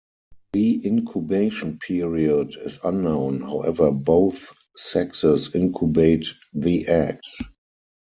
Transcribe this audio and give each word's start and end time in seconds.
The 0.53 0.83
incubation 0.83 1.77
period 1.77 2.55
is 2.59 2.79
unknown, 2.83 3.41
however 3.41 3.91
both 3.91 4.51
sexes 4.75 5.53
incubate 5.53 6.25
the 6.55 6.87
eggs. 6.87 7.37